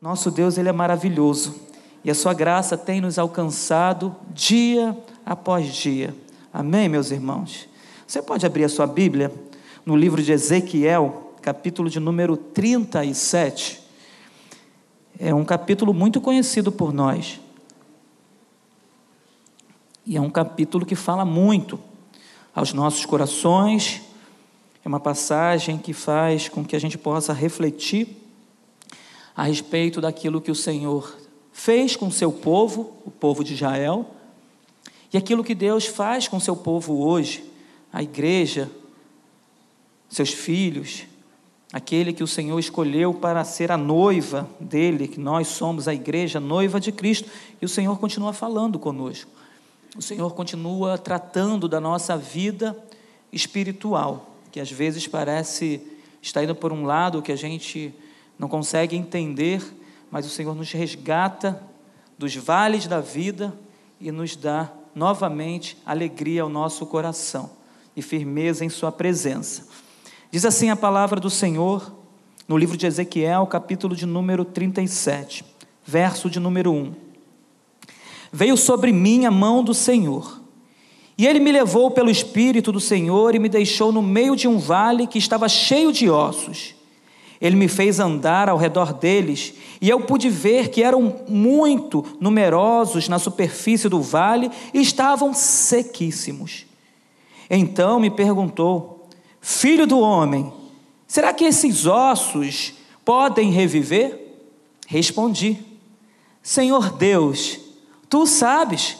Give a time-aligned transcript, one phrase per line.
[0.00, 1.56] Nosso Deus, ele é maravilhoso
[2.04, 6.14] e a sua graça tem nos alcançado dia após dia.
[6.52, 7.68] Amém, meus irmãos?
[8.06, 9.32] Você pode abrir a sua Bíblia
[9.84, 13.82] no livro de Ezequiel, capítulo de número 37.
[15.18, 17.40] É um capítulo muito conhecido por nós.
[20.06, 21.76] E é um capítulo que fala muito
[22.54, 24.00] aos nossos corações.
[24.84, 28.27] É uma passagem que faz com que a gente possa refletir
[29.38, 31.16] a respeito daquilo que o Senhor
[31.52, 34.04] fez com seu povo, o povo de Israel,
[35.12, 37.44] e aquilo que Deus faz com seu povo hoje,
[37.92, 38.68] a igreja,
[40.08, 41.04] seus filhos,
[41.72, 46.40] aquele que o Senhor escolheu para ser a noiva dele, que nós somos a igreja,
[46.40, 47.30] noiva de Cristo,
[47.62, 49.30] e o Senhor continua falando conosco.
[49.96, 52.76] O Senhor continua tratando da nossa vida
[53.32, 55.80] espiritual, que às vezes parece
[56.20, 57.94] estar indo por um lado que a gente
[58.38, 59.62] não consegue entender,
[60.10, 61.60] mas o Senhor nos resgata
[62.16, 63.52] dos vales da vida
[64.00, 67.50] e nos dá novamente alegria ao nosso coração
[67.96, 69.66] e firmeza em Sua presença.
[70.30, 71.92] Diz assim a palavra do Senhor
[72.46, 75.44] no livro de Ezequiel, capítulo de número 37,
[75.84, 76.94] verso de número 1.
[78.32, 80.40] Veio sobre mim a mão do Senhor,
[81.16, 84.58] e ele me levou pelo Espírito do Senhor e me deixou no meio de um
[84.58, 86.77] vale que estava cheio de ossos
[87.40, 93.08] ele me fez andar ao redor deles, e eu pude ver que eram muito numerosos
[93.08, 96.66] na superfície do vale e estavam sequíssimos.
[97.48, 99.08] Então me perguntou:
[99.40, 100.52] Filho do homem,
[101.06, 104.18] será que esses ossos podem reviver?
[104.86, 105.58] Respondi:
[106.42, 107.60] Senhor Deus,
[108.08, 108.96] tu sabes.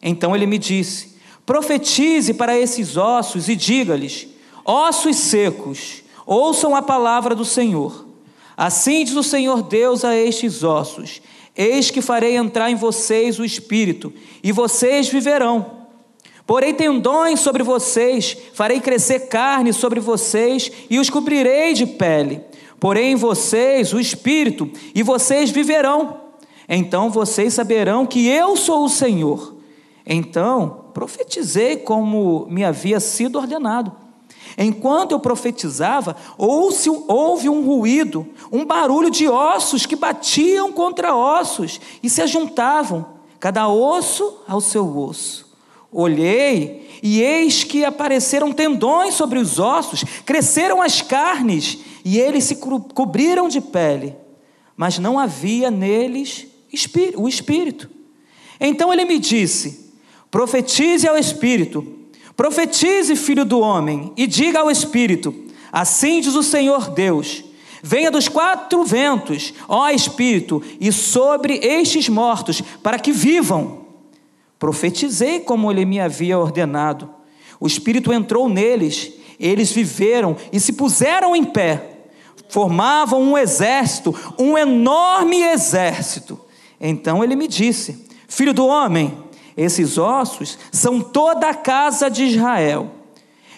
[0.00, 4.28] Então ele me disse: Profetize para esses ossos e diga-lhes:
[4.64, 8.06] Ossos secos, Ouçam a palavra do Senhor.
[8.56, 11.20] Assim diz o Senhor Deus a estes ossos:
[11.56, 15.84] Eis que farei entrar em vocês o espírito, e vocês viverão.
[16.46, 22.40] Porém tendões sobre vocês, farei crescer carne sobre vocês, e os cobrirei de pele.
[22.78, 26.20] Porém vocês o espírito, e vocês viverão.
[26.68, 29.54] Então vocês saberão que eu sou o Senhor.
[30.06, 34.03] Então profetizei como me havia sido ordenado.
[34.56, 42.10] Enquanto eu profetizava, houve um ruído, um barulho de ossos que batiam contra ossos e
[42.10, 45.52] se juntavam, cada osso ao seu osso.
[45.90, 52.56] Olhei e eis que apareceram tendões sobre os ossos, cresceram as carnes e eles se
[52.56, 54.16] cobriram de pele,
[54.76, 56.46] mas não havia neles
[57.16, 57.90] o espírito.
[58.60, 59.92] Então ele me disse:
[60.30, 62.03] profetize ao espírito
[62.36, 65.34] Profetize, filho do homem, e diga ao Espírito:
[65.72, 67.44] Assim diz o Senhor Deus:
[67.82, 73.84] Venha dos quatro ventos, ó Espírito, e sobre estes mortos, para que vivam.
[74.58, 77.10] Profetizei como ele me havia ordenado.
[77.60, 81.90] O Espírito entrou neles, eles viveram e se puseram em pé.
[82.48, 86.40] Formavam um exército, um enorme exército.
[86.80, 89.23] Então ele me disse: Filho do homem,
[89.56, 92.90] esses ossos são toda a casa de Israel.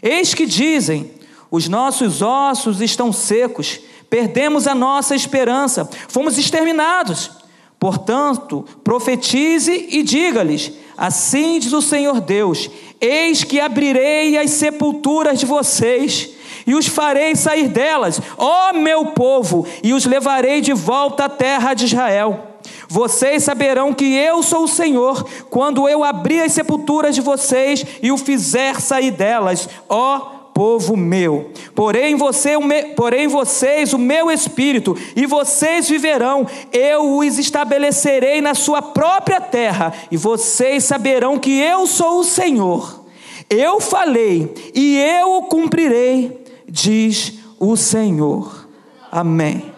[0.03, 1.11] Eis que dizem:
[1.51, 3.81] os nossos ossos estão secos,
[4.11, 7.31] perdemos a nossa esperança, fomos exterminados.
[7.79, 12.71] Portanto, profetize e diga-lhes: Assim diz o Senhor Deus:
[13.01, 16.31] Eis que abrirei as sepulturas de vocês
[16.67, 21.75] e os farei sair delas, ó meu povo, e os levarei de volta à terra
[21.75, 22.46] de Israel.
[22.89, 28.13] Vocês saberão que eu sou o Senhor, quando eu abrir as sepulturas de vocês e
[28.13, 31.51] o fizer sair delas, ó povo meu.
[31.75, 32.53] Porém, você,
[32.97, 39.93] porém vocês o meu espírito, e vocês viverão, eu os estabelecerei na sua própria terra,
[40.11, 43.05] e vocês saberão que eu sou o Senhor.
[43.51, 48.67] Eu falei, e eu o cumprirei, diz o Senhor.
[49.13, 49.71] Amém.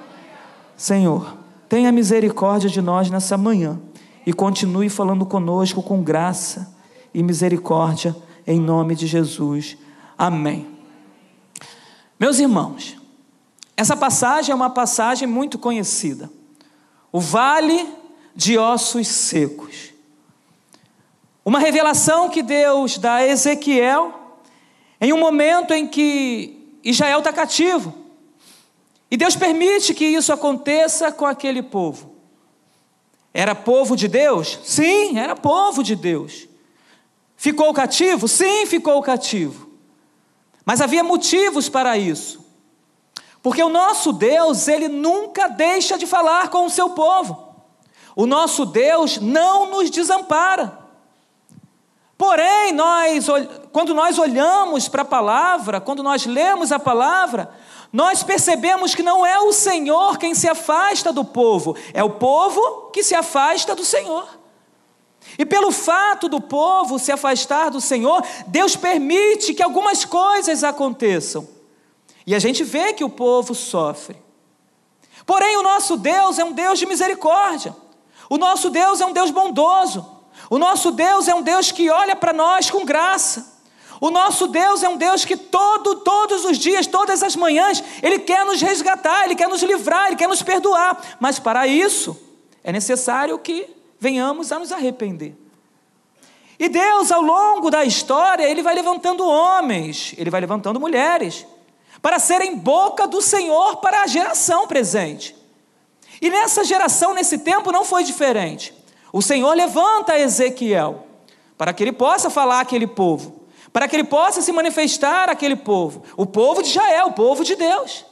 [0.76, 1.37] Senhor.
[1.68, 3.78] Tenha misericórdia de nós nessa manhã
[4.24, 6.74] e continue falando conosco com graça
[7.12, 8.16] e misericórdia
[8.46, 9.76] em nome de Jesus.
[10.16, 10.66] Amém.
[12.18, 12.96] Meus irmãos,
[13.76, 16.30] essa passagem é uma passagem muito conhecida.
[17.12, 17.86] O vale
[18.34, 19.92] de ossos secos.
[21.44, 24.38] Uma revelação que Deus dá a Ezequiel
[25.00, 27.94] em um momento em que Israel está cativo.
[29.10, 32.16] E Deus permite que isso aconteça com aquele povo.
[33.32, 34.58] Era povo de Deus?
[34.64, 36.48] Sim, era povo de Deus.
[37.36, 38.26] Ficou cativo?
[38.26, 39.70] Sim, ficou cativo.
[40.64, 42.44] Mas havia motivos para isso.
[43.42, 47.54] Porque o nosso Deus, ele nunca deixa de falar com o seu povo.
[48.14, 50.76] O nosso Deus não nos desampara.
[52.18, 53.26] Porém, nós,
[53.72, 57.48] quando nós olhamos para a palavra, quando nós lemos a palavra,
[57.92, 62.90] nós percebemos que não é o Senhor quem se afasta do povo, é o povo
[62.92, 64.38] que se afasta do Senhor.
[65.38, 71.46] E pelo fato do povo se afastar do Senhor, Deus permite que algumas coisas aconteçam.
[72.26, 74.16] E a gente vê que o povo sofre.
[75.26, 77.74] Porém, o nosso Deus é um Deus de misericórdia.
[78.30, 80.18] O nosso Deus é um Deus bondoso.
[80.50, 83.57] O nosso Deus é um Deus que olha para nós com graça.
[84.00, 88.18] O nosso Deus é um Deus que todo, todos os dias, todas as manhãs, Ele
[88.18, 91.16] quer nos resgatar, Ele quer nos livrar, Ele quer nos perdoar.
[91.18, 92.16] Mas para isso,
[92.62, 93.68] é necessário que
[93.98, 95.34] venhamos a nos arrepender.
[96.58, 101.46] E Deus, ao longo da história, Ele vai levantando homens, Ele vai levantando mulheres,
[102.00, 105.36] para serem boca do Senhor para a geração presente.
[106.20, 108.74] E nessa geração, nesse tempo, não foi diferente.
[109.12, 111.06] O Senhor levanta Ezequiel
[111.56, 113.40] para que ele possa falar àquele povo,
[113.72, 117.54] para que ele possa se manifestar àquele povo, o povo de Israel, o povo de
[117.54, 118.04] Deus.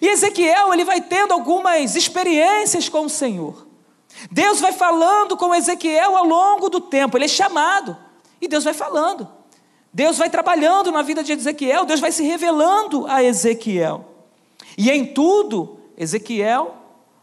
[0.00, 3.66] E Ezequiel, ele vai tendo algumas experiências com o Senhor.
[4.30, 7.96] Deus vai falando com Ezequiel ao longo do tempo, ele é chamado,
[8.40, 9.28] e Deus vai falando.
[9.92, 14.04] Deus vai trabalhando na vida de Ezequiel, Deus vai se revelando a Ezequiel.
[14.76, 16.76] E em tudo, Ezequiel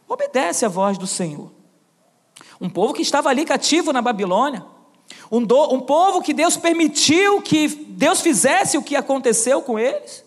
[0.07, 1.51] obedece à voz do Senhor.
[2.59, 4.65] Um povo que estava ali cativo na Babilônia,
[5.31, 10.23] um, do, um povo que Deus permitiu que Deus fizesse o que aconteceu com eles.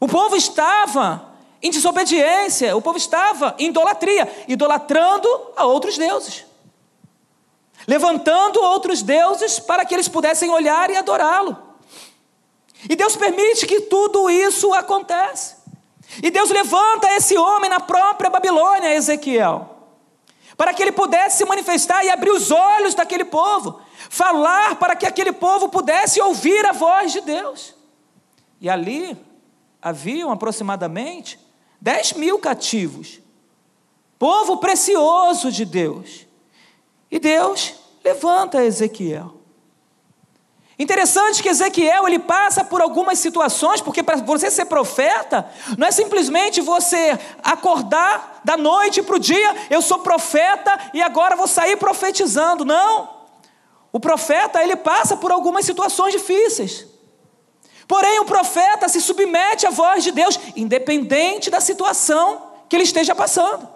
[0.00, 6.44] O povo estava em desobediência, o povo estava em idolatria, idolatrando a outros deuses
[7.86, 11.56] levantando outros deuses para que eles pudessem olhar e adorá-lo.
[12.88, 15.56] E Deus permite que tudo isso aconteça.
[16.22, 19.75] E Deus levanta esse homem na própria Babilônia, Ezequiel,
[20.56, 25.06] para que ele pudesse se manifestar e abrir os olhos daquele povo, falar para que
[25.06, 27.74] aquele povo pudesse ouvir a voz de Deus.
[28.60, 29.16] E ali
[29.82, 31.38] haviam aproximadamente
[31.80, 33.20] 10 mil cativos,
[34.18, 36.26] povo precioso de Deus.
[37.10, 39.35] E Deus levanta Ezequiel.
[40.78, 45.90] Interessante que Ezequiel ele passa por algumas situações, porque para você ser profeta, não é
[45.90, 51.76] simplesmente você acordar da noite para o dia, eu sou profeta e agora vou sair
[51.76, 52.64] profetizando.
[52.64, 53.08] Não.
[53.90, 56.86] O profeta ele passa por algumas situações difíceis.
[57.88, 63.14] Porém, o profeta se submete à voz de Deus, independente da situação que ele esteja
[63.14, 63.66] passando.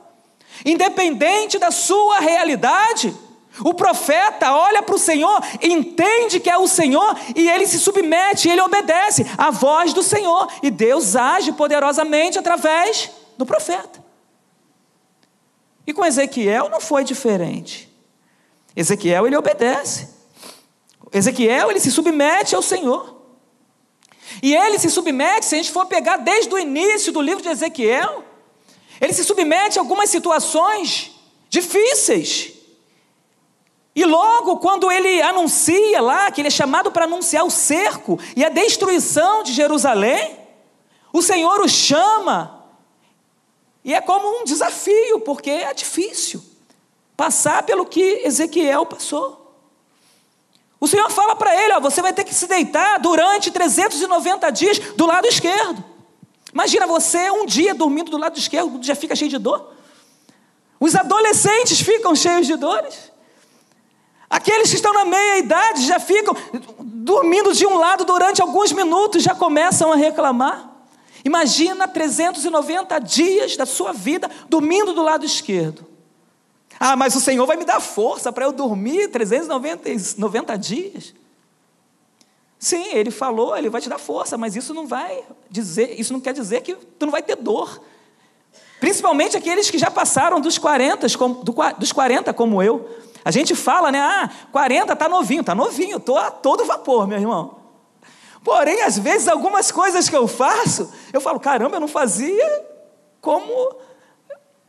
[0.66, 3.16] Independente da sua realidade,
[3.64, 8.48] o profeta olha para o Senhor, entende que é o Senhor e ele se submete,
[8.48, 14.02] ele obedece à voz do Senhor e Deus age poderosamente através do profeta.
[15.86, 17.88] E com Ezequiel não foi diferente.
[18.76, 20.08] Ezequiel ele obedece.
[21.12, 23.20] Ezequiel ele se submete ao Senhor.
[24.42, 27.48] E ele se submete, se a gente for pegar desde o início do livro de
[27.48, 28.24] Ezequiel,
[29.00, 31.10] ele se submete a algumas situações
[31.48, 32.59] difíceis.
[33.94, 38.44] E logo, quando ele anuncia lá, que ele é chamado para anunciar o cerco e
[38.44, 40.38] a destruição de Jerusalém,
[41.12, 42.64] o Senhor o chama,
[43.84, 46.42] e é como um desafio, porque é difícil
[47.16, 49.40] passar pelo que Ezequiel passou.
[50.78, 54.78] O Senhor fala para ele: ó, você vai ter que se deitar durante 390 dias
[54.96, 55.84] do lado esquerdo.
[56.52, 59.74] Imagina você um dia dormindo do lado esquerdo, já fica cheio de dor.
[60.78, 63.09] Os adolescentes ficam cheios de dores.
[64.30, 66.36] Aqueles que estão na meia idade já ficam
[66.80, 70.70] dormindo de um lado durante alguns minutos, já começam a reclamar.
[71.24, 75.84] Imagina 390 dias da sua vida dormindo do lado esquerdo.
[76.78, 81.12] Ah, mas o Senhor vai me dar força para eu dormir 390 dias.
[82.58, 86.20] Sim, ele falou, ele vai te dar força, mas isso não vai dizer, isso não
[86.20, 87.82] quer dizer que tu não vai ter dor.
[88.78, 91.06] Principalmente aqueles que já passaram dos 40,
[91.78, 92.88] dos 40 como eu.
[93.24, 94.00] A gente fala, né?
[94.00, 97.56] Ah, 40 tá novinho, tá novinho, tô a todo vapor, meu irmão.
[98.42, 102.66] Porém, às vezes algumas coisas que eu faço, eu falo, caramba, eu não fazia
[103.20, 103.76] como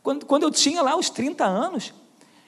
[0.02, 1.94] quando, quando eu tinha lá os 30 anos.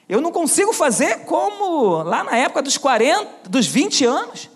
[0.07, 4.49] Eu não consigo fazer como lá na época dos 40, dos 20 anos.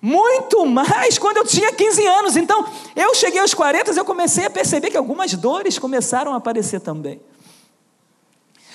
[0.00, 2.36] Muito mais quando eu tinha 15 anos.
[2.36, 6.36] Então, eu cheguei aos 40 e eu comecei a perceber que algumas dores começaram a
[6.36, 7.22] aparecer também.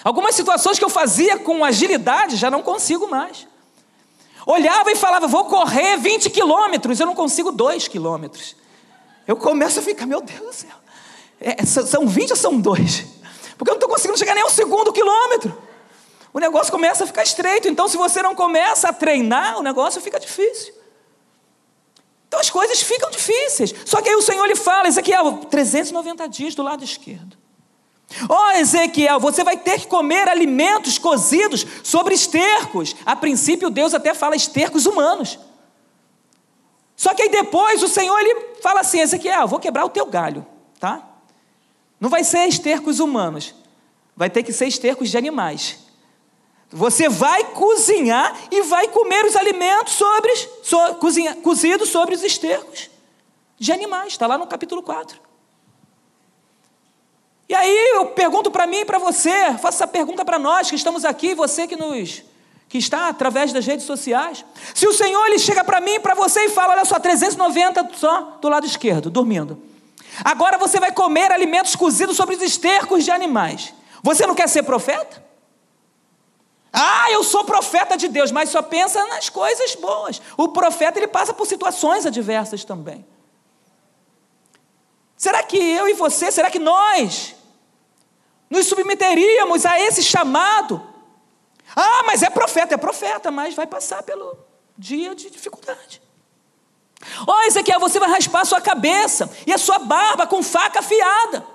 [0.04, 3.48] Algumas situações que eu fazia com agilidade já não consigo mais.
[4.46, 8.56] Olhava e falava, vou correr 20 quilômetros, eu não consigo 2 quilômetros.
[9.28, 10.76] eu começo a ficar, meu Deus do céu,
[11.40, 13.06] é, são 20 ou são dois?
[13.58, 15.56] Porque eu não estou conseguindo chegar nem ao segundo quilômetro.
[16.34, 17.68] O negócio começa a ficar estreito.
[17.68, 20.74] Então, se você não começa a treinar, o negócio fica difícil.
[22.30, 23.74] Então as coisas ficam difíceis.
[23.86, 27.36] Só que aí o Senhor lhe fala, Ezequiel, 390 dias do lado esquerdo.
[28.28, 32.96] Ó oh, Ezequiel, você vai ter que comer alimentos cozidos sobre estercos.
[33.06, 35.38] A princípio, Deus até fala estercos humanos.
[36.96, 40.46] Só que aí depois o Senhor ele fala assim: Ezequiel, vou quebrar o teu galho,
[40.80, 41.08] tá?
[42.00, 43.54] Não vai ser estercos humanos,
[44.16, 45.78] vai ter que ser estercos de animais.
[46.72, 52.90] Você vai cozinhar e vai comer os alimentos sobre, so, cozinha, cozidos sobre os estercos
[53.58, 55.29] de animais, está lá no capítulo 4.
[57.50, 60.76] E aí eu pergunto para mim e para você, faço essa pergunta para nós que
[60.76, 62.24] estamos aqui, você que nos
[62.70, 64.46] que está através das redes sociais.
[64.76, 67.90] Se o Senhor ele chega para mim e para você e fala, olha só, 390
[67.96, 69.60] só do lado esquerdo, dormindo.
[70.24, 73.74] Agora você vai comer alimentos cozidos sobre os estercos de animais.
[74.04, 75.26] Você não quer ser profeta?
[76.72, 80.22] Ah, eu sou profeta de Deus, mas só pensa nas coisas boas.
[80.38, 83.04] O profeta ele passa por situações adversas também.
[85.18, 87.36] Será que eu e você, será que nós
[88.50, 90.82] nos submeteríamos a esse chamado?
[91.76, 94.38] Ah, mas é profeta, é profeta, mas vai passar pelo
[94.78, 96.02] dia de dificuldade.
[97.26, 100.80] Ó, oh, Ezequiel, você vai raspar a sua cabeça e a sua barba com faca
[100.80, 101.46] afiada.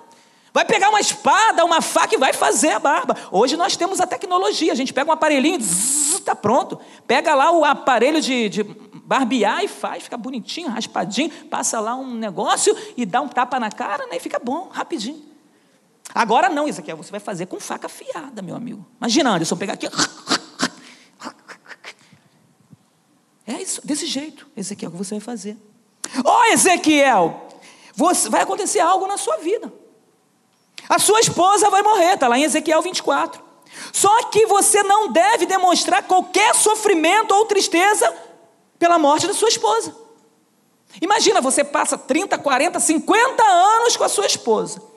[0.52, 3.16] Vai pegar uma espada, uma faca e vai fazer a barba.
[3.32, 6.80] Hoje nós temos a tecnologia, a gente pega um aparelhinho, está pronto.
[7.06, 12.14] Pega lá o aparelho de, de barbear e faz, fica bonitinho, raspadinho, passa lá um
[12.14, 15.33] negócio e dá um tapa na cara né, e fica bom, rapidinho.
[16.14, 18.86] Agora não, Ezequiel, você vai fazer com faca afiada, meu amigo.
[19.00, 19.88] Imagina, Anderson, pegar aqui.
[23.46, 25.56] É isso, desse jeito, Ezequiel, que você vai fazer.
[26.24, 27.48] Ó oh, Ezequiel,
[27.94, 29.72] você, vai acontecer algo na sua vida.
[30.88, 33.42] A sua esposa vai morrer, está lá em Ezequiel 24.
[33.92, 38.14] Só que você não deve demonstrar qualquer sofrimento ou tristeza
[38.78, 39.94] pela morte da sua esposa.
[41.00, 44.93] Imagina, você passa 30, 40, 50 anos com a sua esposa.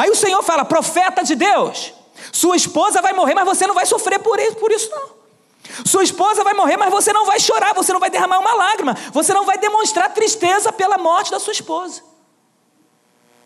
[0.00, 1.92] Aí o Senhor fala: profeta de Deus,
[2.32, 5.20] sua esposa vai morrer, mas você não vai sofrer por isso, por isso não.
[5.84, 8.94] Sua esposa vai morrer, mas você não vai chorar, você não vai derramar uma lágrima,
[9.12, 12.02] você não vai demonstrar tristeza pela morte da sua esposa.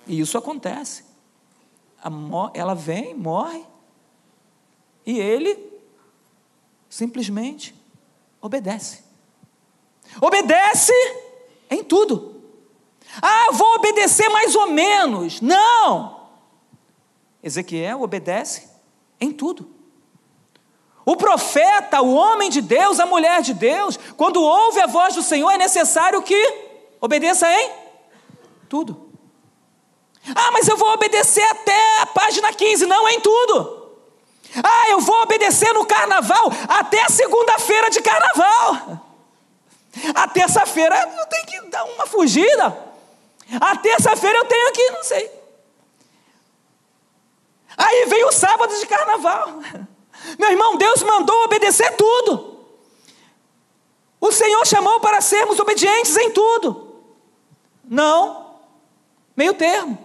[0.06, 1.04] E isso acontece
[2.52, 3.64] ela vem, morre,
[5.04, 5.58] e ele
[6.88, 7.74] simplesmente
[8.40, 9.02] obedece.
[10.20, 10.92] Obedece
[11.68, 12.42] em tudo.
[13.20, 15.40] Ah, vou obedecer mais ou menos.
[15.40, 16.23] Não!
[17.44, 18.66] Ezequiel obedece
[19.20, 19.70] em tudo.
[21.04, 25.22] O profeta, o homem de Deus, a mulher de Deus, quando ouve a voz do
[25.22, 26.34] Senhor, é necessário que
[26.98, 27.70] obedeça em
[28.66, 29.10] tudo.
[30.34, 33.92] Ah, mas eu vou obedecer até a página 15, não em tudo.
[34.62, 39.04] Ah, eu vou obedecer no carnaval até a segunda-feira de carnaval.
[40.14, 42.94] A terça-feira eu tenho que dar uma fugida.
[43.60, 45.30] A terça-feira eu tenho que, não sei.
[47.76, 49.60] Aí vem o sábado de carnaval.
[50.38, 52.60] Meu irmão, Deus mandou obedecer tudo.
[54.20, 57.02] O Senhor chamou para sermos obedientes em tudo.
[57.84, 58.58] Não,
[59.36, 60.04] meio termo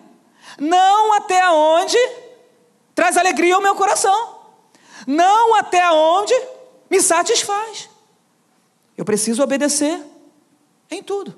[0.59, 1.97] não até onde
[2.93, 4.39] traz alegria ao meu coração,
[5.07, 6.33] não até onde
[6.89, 7.89] me satisfaz.
[8.97, 10.03] Eu preciso obedecer
[10.89, 11.37] em tudo.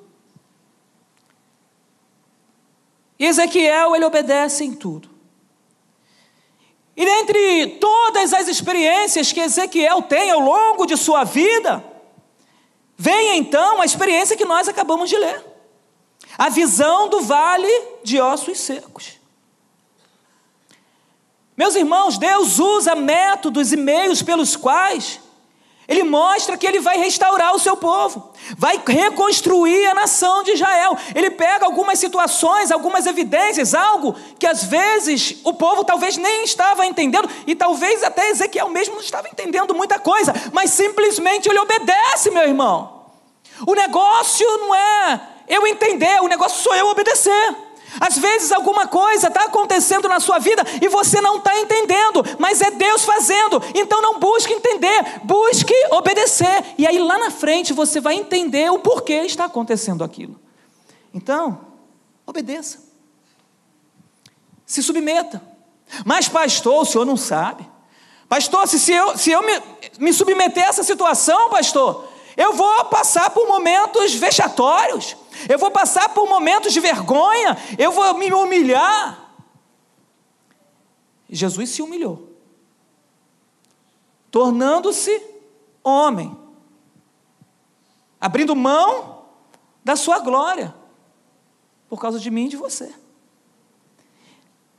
[3.20, 5.11] E Ezequiel, ele obedece em tudo.
[6.96, 11.84] E dentre todas as experiências que Ezequiel tem ao longo de sua vida,
[12.98, 15.52] vem então a experiência que nós acabamos de ler
[16.38, 17.72] a visão do vale
[18.04, 19.20] de ossos secos.
[21.56, 25.20] Meus irmãos, Deus usa métodos e meios pelos quais
[25.92, 30.98] ele mostra que ele vai restaurar o seu povo, vai reconstruir a nação de Israel.
[31.14, 36.86] Ele pega algumas situações, algumas evidências, algo que às vezes o povo talvez nem estava
[36.86, 42.32] entendendo, e talvez até Ezequiel mesmo não estava entendendo muita coisa, mas simplesmente ele obedece,
[42.32, 43.02] meu irmão.
[43.68, 47.56] O negócio não é eu entender, o negócio sou eu obedecer.
[48.00, 52.62] Às vezes alguma coisa está acontecendo na sua vida e você não está entendendo, mas
[52.62, 53.62] é Deus fazendo.
[53.76, 56.64] Então não busque entender, busque obedecer.
[56.78, 60.40] E aí lá na frente você vai entender o porquê está acontecendo aquilo.
[61.14, 61.60] Então,
[62.26, 62.80] obedeça.
[64.66, 65.42] Se submeta.
[66.06, 67.70] Mas, pastor, o senhor não sabe.
[68.30, 69.62] Pastor, se, se eu, se eu me,
[70.00, 72.08] me submeter a essa situação, pastor,
[72.38, 75.18] eu vou passar por momentos vexatórios.
[75.50, 79.34] Eu vou passar por momentos de vergonha, eu vou me humilhar.
[81.30, 82.30] Jesus se humilhou,
[84.30, 85.22] tornando-se
[85.84, 86.38] homem,
[88.20, 89.26] abrindo mão
[89.84, 90.76] da sua glória,
[91.88, 92.94] por causa de mim e de você.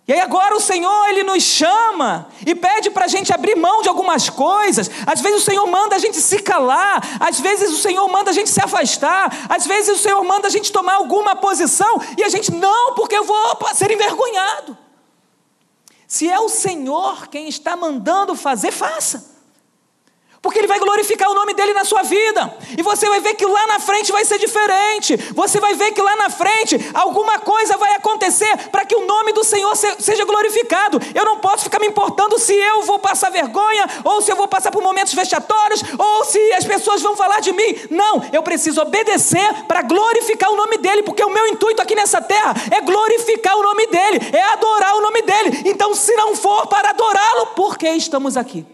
[0.06, 3.82] E aí agora o Senhor, Ele nos chama e pede para a gente abrir mão
[3.82, 4.90] de algumas coisas.
[5.06, 8.34] Às vezes o Senhor manda a gente se calar, às vezes o Senhor manda a
[8.34, 12.28] gente se afastar, às vezes o Senhor manda a gente tomar alguma posição e a
[12.28, 14.76] gente, não, porque eu vou ser envergonhado.
[16.08, 19.31] Se é o Senhor quem está mandando fazer, faça.
[20.42, 22.52] Porque Ele vai glorificar o nome dele na sua vida.
[22.76, 25.16] E você vai ver que lá na frente vai ser diferente.
[25.32, 29.32] Você vai ver que lá na frente alguma coisa vai acontecer para que o nome
[29.32, 30.98] do Senhor seja glorificado.
[31.14, 34.48] Eu não posso ficar me importando se eu vou passar vergonha, ou se eu vou
[34.48, 37.76] passar por momentos vexatórios, ou se as pessoas vão falar de mim.
[37.88, 42.20] Não, eu preciso obedecer para glorificar o nome dele, porque o meu intuito aqui nessa
[42.20, 45.62] terra é glorificar o nome dele, é adorar o nome dele.
[45.66, 48.66] Então, se não for para adorá-lo, por que estamos aqui?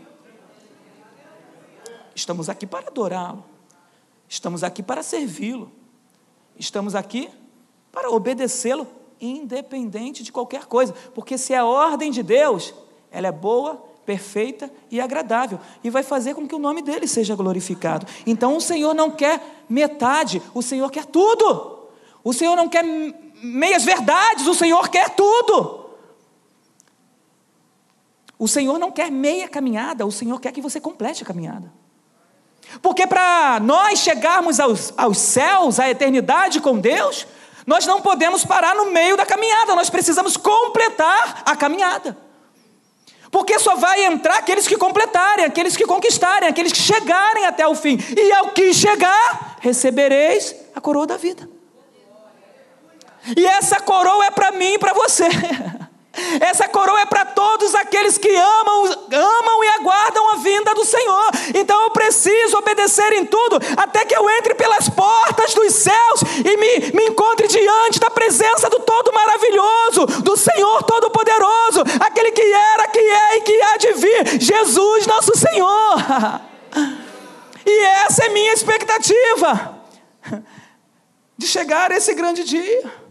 [2.18, 3.44] Estamos aqui para adorá-lo.
[4.28, 5.70] Estamos aqui para servi-lo.
[6.58, 7.30] Estamos aqui
[7.92, 8.88] para obedecê-lo,
[9.20, 10.92] independente de qualquer coisa.
[11.14, 12.74] Porque se é a ordem de Deus,
[13.12, 15.60] ela é boa, perfeita e agradável.
[15.84, 18.04] E vai fazer com que o nome dele seja glorificado.
[18.26, 21.86] Então o Senhor não quer metade, o Senhor quer tudo.
[22.24, 22.84] O Senhor não quer
[23.40, 25.86] meias verdades, o Senhor quer tudo.
[28.36, 31.72] O Senhor não quer meia caminhada, o Senhor quer que você complete a caminhada.
[32.82, 37.26] Porque para nós chegarmos aos, aos céus, à eternidade com Deus,
[37.66, 42.16] nós não podemos parar no meio da caminhada, nós precisamos completar a caminhada.
[43.30, 47.74] Porque só vai entrar aqueles que completarem, aqueles que conquistarem, aqueles que chegarem até o
[47.74, 47.98] fim.
[48.16, 51.48] E ao que chegar, recebereis a coroa da vida.
[53.36, 55.28] E essa coroa é para mim e para você.
[56.40, 61.30] Essa coroa é para todos aqueles que amam, amam e aguardam a vinda do Senhor.
[61.54, 66.56] Então eu preciso obedecer em tudo, até que eu entre pelas portas dos céus e
[66.56, 72.88] me, me encontre diante da presença do Todo Maravilhoso, do Senhor Todo-Poderoso, aquele que era,
[72.88, 76.48] que é e que há de vir, Jesus nosso Senhor.
[77.70, 79.78] E essa é minha expectativa
[81.36, 83.07] de chegar esse grande dia.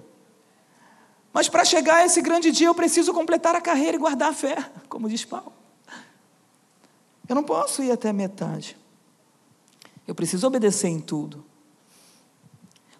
[1.38, 4.34] Mas para chegar a esse grande dia, eu preciso completar a carreira e guardar a
[4.34, 4.56] fé,
[4.90, 5.54] como diz Paulo.
[7.30, 8.76] Eu não posso ir até a metade.
[10.08, 11.46] Eu preciso obedecer em tudo.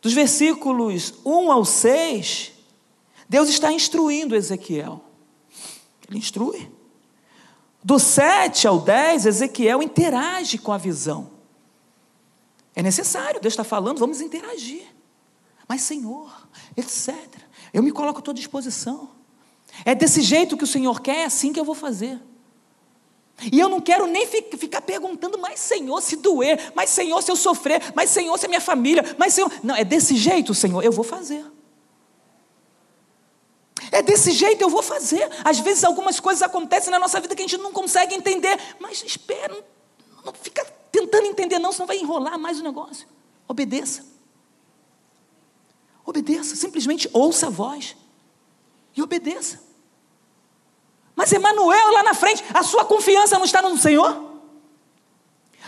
[0.04, 2.52] Dos versículos 1 ao 6,
[3.28, 5.04] Deus está instruindo Ezequiel.
[6.08, 6.72] Ele instrui.
[7.84, 11.32] Do 7 ao 10, Ezequiel interage com a visão.
[12.76, 14.86] É necessário, Deus está falando, vamos interagir.
[15.68, 16.48] Mas, Senhor,
[16.78, 17.47] etc.
[17.74, 19.12] Eu me coloco à tua disposição.
[19.86, 22.20] É desse jeito que o Senhor quer, é assim que eu vou fazer.
[23.52, 27.36] E eu não quero nem ficar perguntando, mas Senhor, se doer, mas Senhor, se eu
[27.36, 29.52] sofrer, mas Senhor, se é minha família, mas Senhor.
[29.64, 31.46] Não, é desse jeito, Senhor, eu vou fazer.
[33.92, 35.30] É desse jeito eu vou fazer.
[35.44, 39.04] Às vezes algumas coisas acontecem na nossa vida que a gente não consegue entender, mas
[39.04, 39.64] espera, não,
[40.26, 43.08] não fica tentando entender, não, senão vai enrolar mais o negócio.
[43.48, 44.17] Obedeça.
[46.08, 47.98] Obedeça, simplesmente ouça a voz
[48.96, 49.62] e obedeça.
[51.14, 54.27] Mas Emanuel lá na frente, a sua confiança não está no Senhor?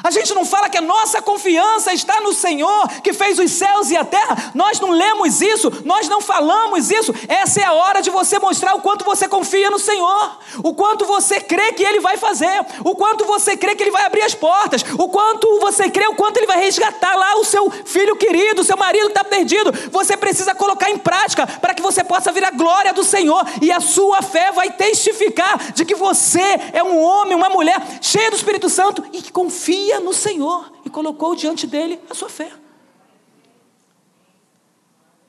[0.03, 3.89] A gente não fala que a nossa confiança está no Senhor, que fez os céus
[3.91, 4.51] e a terra.
[4.55, 7.13] Nós não lemos isso, nós não falamos isso.
[7.27, 11.05] Essa é a hora de você mostrar o quanto você confia no Senhor, o quanto
[11.05, 14.33] você crê que Ele vai fazer, o quanto você crê que Ele vai abrir as
[14.33, 18.61] portas, o quanto você crê, o quanto Ele vai resgatar lá o seu filho querido,
[18.61, 19.71] o seu marido está perdido.
[19.91, 23.71] Você precisa colocar em prática para que você possa vir a glória do Senhor e
[23.71, 28.37] a sua fé vai testificar de que você é um homem, uma mulher cheia do
[28.37, 32.53] Espírito Santo e que confia confia no Senhor e colocou diante dele a sua fé.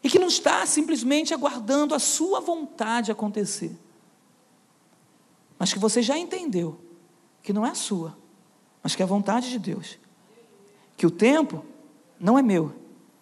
[0.02, 3.76] E que não está simplesmente aguardando a sua vontade acontecer.
[5.58, 6.78] Mas que você já entendeu
[7.42, 8.16] que não é a sua,
[8.82, 9.98] mas que é a vontade de Deus.
[10.96, 11.64] Que o tempo
[12.18, 12.74] não é meu,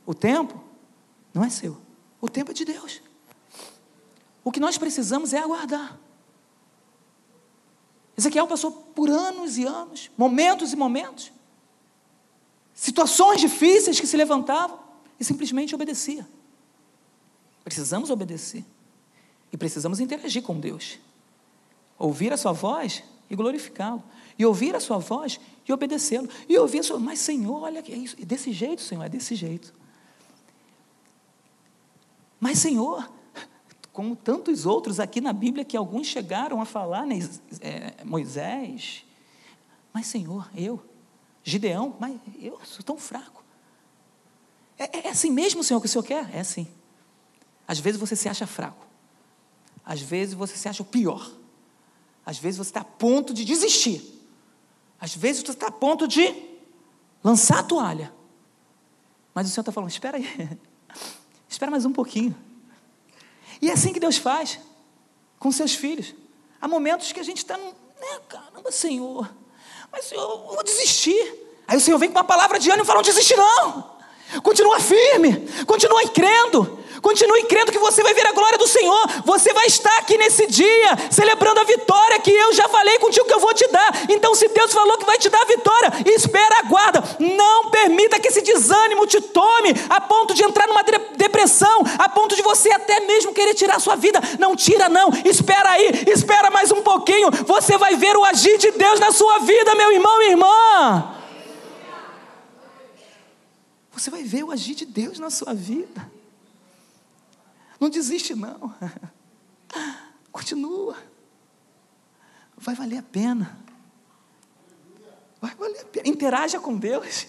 [0.04, 0.62] o tempo
[1.32, 1.76] não é seu,
[2.20, 3.00] o tempo é de Deus.
[4.42, 5.98] O que nós precisamos é aguardar.
[8.18, 11.30] Ezequiel passou por anos e anos, momentos e momentos,
[12.74, 14.76] situações difíceis que se levantavam
[15.20, 16.28] e simplesmente obedecia.
[17.62, 18.64] Precisamos obedecer
[19.52, 20.98] e precisamos interagir com Deus,
[21.96, 24.02] ouvir a Sua voz e glorificá-lo,
[24.36, 27.92] e ouvir a Sua voz e obedecê-lo, e ouvir a Sua, mas Senhor, olha que
[27.92, 29.72] é isso, é desse jeito, Senhor, é desse jeito.
[32.40, 33.08] Mas, Senhor,
[33.98, 37.18] como tantos outros aqui na Bíblia que alguns chegaram a falar, né,
[37.60, 39.04] é, Moisés,
[39.92, 40.80] mas, Senhor, eu,
[41.42, 43.42] Gideão, mas eu sou tão fraco.
[44.78, 46.32] É, é assim mesmo, Senhor, que o Senhor quer?
[46.32, 46.68] É assim.
[47.66, 48.86] Às vezes você se acha fraco.
[49.84, 51.28] Às vezes você se acha o pior.
[52.24, 54.00] Às vezes você está a ponto de desistir.
[55.00, 56.32] Às vezes você está a ponto de
[57.24, 58.14] lançar a toalha.
[59.34, 60.56] Mas o Senhor está falando: espera aí,
[61.50, 62.46] espera mais um pouquinho.
[63.60, 64.58] E é assim que Deus faz
[65.38, 66.14] com seus filhos.
[66.60, 69.32] Há momentos que a gente está, né, caramba, Senhor,
[69.90, 71.34] mas eu vou desistir.
[71.66, 73.97] Aí o Senhor vem com uma palavra de ânimo e fala: não desiste não.
[74.42, 79.08] Continua firme, continua crendo, continue crendo que você vai ver a glória do Senhor.
[79.24, 83.32] Você vai estar aqui nesse dia, celebrando a vitória que eu já falei contigo que
[83.32, 83.90] eu vou te dar.
[84.10, 87.02] Então, se Deus falou que vai te dar a vitória, espera, aguarda.
[87.18, 90.82] Não permita que esse desânimo te tome a ponto de entrar numa
[91.16, 94.20] depressão, a ponto de você até mesmo querer tirar a sua vida.
[94.38, 95.10] Não tira, não.
[95.24, 97.30] Espera aí, espera mais um pouquinho.
[97.46, 101.17] Você vai ver o agir de Deus na sua vida, meu irmão e irmã.
[103.98, 106.08] Você vai ver o agir de Deus na sua vida.
[107.80, 108.72] Não desiste, não.
[110.30, 110.96] Continua.
[112.56, 113.58] Vai valer a pena.
[115.40, 116.08] Vai valer a pena.
[116.08, 117.26] Interaja com Deus.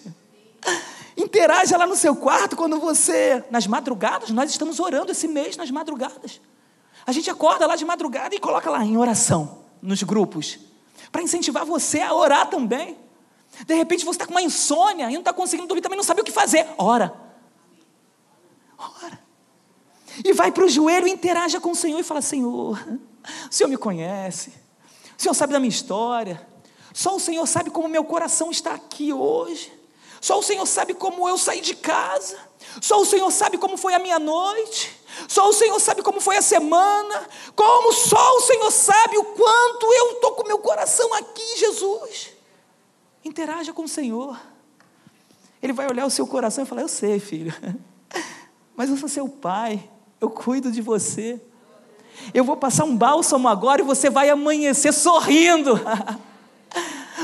[1.16, 3.44] Interaja lá no seu quarto quando você.
[3.50, 6.40] Nas madrugadas, nós estamos orando esse mês nas madrugadas.
[7.04, 10.60] A gente acorda lá de madrugada e coloca lá em oração, nos grupos,
[11.10, 12.96] para incentivar você a orar também.
[13.66, 16.20] De repente você está com uma insônia e não está conseguindo dormir, também não sabe
[16.20, 16.66] o que fazer.
[16.78, 17.14] Ora.
[18.78, 19.20] Ora.
[20.24, 22.78] E vai para o joelho e interaja com o Senhor e fala: Senhor,
[23.50, 24.52] o Senhor me conhece,
[25.18, 26.46] o Senhor sabe da minha história,
[26.92, 29.72] só o Senhor sabe como meu coração está aqui hoje,
[30.20, 32.38] só o Senhor sabe como eu saí de casa,
[32.80, 36.36] só o Senhor sabe como foi a minha noite, só o Senhor sabe como foi
[36.36, 41.58] a semana, como só o Senhor sabe o quanto eu estou com meu coração aqui,
[41.58, 42.39] Jesus.
[43.24, 44.38] Interaja com o Senhor.
[45.62, 47.54] Ele vai olhar o seu coração e falar: Eu sei, filho,
[48.74, 49.88] mas eu sou seu pai,
[50.20, 51.40] eu cuido de você.
[52.34, 55.78] Eu vou passar um bálsamo agora e você vai amanhecer sorrindo.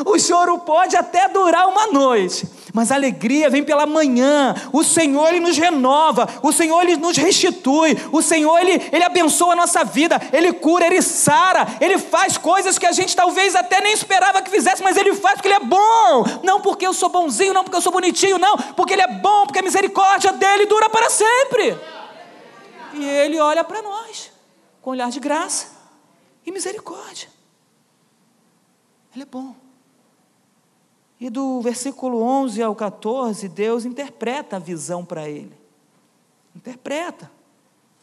[0.05, 4.55] O choro pode até durar uma noite, mas a alegria vem pela manhã.
[4.71, 9.55] O Senhor ele nos renova, o Senhor ele nos restitui, o Senhor ele, ele abençoa
[9.55, 13.81] a nossa vida, ele cura, ele sara, ele faz coisas que a gente talvez até
[13.81, 16.25] nem esperava que fizesse, mas ele faz porque ele é bom.
[16.43, 19.47] Não porque eu sou bonzinho, não porque eu sou bonitinho, não, porque ele é bom,
[19.47, 21.79] porque a misericórdia dele dura para sempre.
[22.93, 24.31] E ele olha para nós
[24.83, 25.69] com olhar de graça
[26.45, 27.31] e misericórdia.
[29.15, 29.66] Ele é bom.
[31.19, 35.53] E do versículo 11 ao 14, Deus interpreta a visão para ele.
[36.55, 37.31] Interpreta.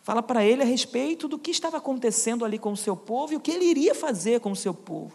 [0.02, 3.36] Fala para ele a respeito do que estava acontecendo ali com o seu povo e
[3.36, 5.14] o que ele iria fazer com o seu povo.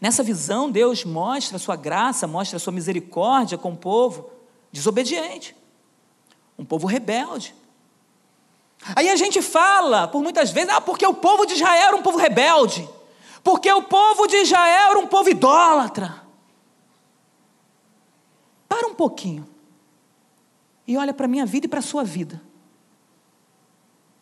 [0.00, 4.28] Nessa visão, Deus mostra a sua graça, mostra a sua misericórdia com o povo
[4.70, 5.56] desobediente,
[6.58, 7.54] um povo rebelde.
[8.94, 12.02] Aí a gente fala, por muitas vezes, ah, porque o povo de Israel era um
[12.02, 12.86] povo rebelde,
[13.42, 16.25] porque o povo de Israel era um povo idólatra.
[18.76, 19.48] Para um pouquinho
[20.86, 22.42] e olha para a minha vida e para a sua vida.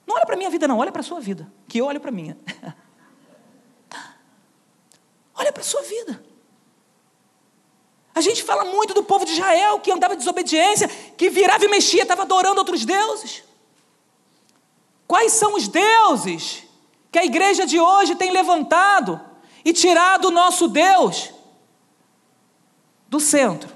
[0.06, 2.00] Não olha para a minha vida, não, olha para a sua vida, que eu olho
[2.00, 2.38] para a minha.
[5.34, 6.24] olha para a sua vida.
[8.14, 11.68] A gente fala muito do povo de Israel que andava em desobediência, que virava e
[11.68, 13.42] mexia, estava adorando outros deuses.
[15.04, 16.62] Quais são os deuses
[17.10, 19.20] que a igreja de hoje tem levantado
[19.64, 21.34] e tirado o nosso Deus
[23.08, 23.73] do centro?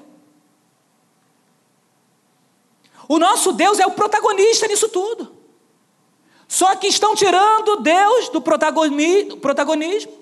[3.08, 5.36] O nosso Deus é o protagonista nisso tudo.
[6.46, 10.12] Só que estão tirando Deus do protagonismo